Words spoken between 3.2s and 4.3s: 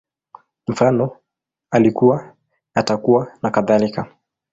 nakadhalika